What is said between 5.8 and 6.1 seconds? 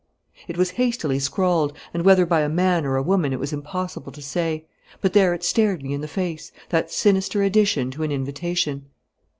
me in the